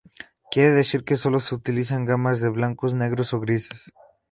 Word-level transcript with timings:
Quiere 0.49 0.71
decir 0.71 1.03
que 1.03 1.15
sólo 1.15 1.39
se 1.39 1.53
utilizan 1.53 2.05
gamas 2.05 2.39
de 2.41 2.49
blancos, 2.49 2.95
negros 2.95 3.35
o 3.35 3.39
grises. 3.39 3.91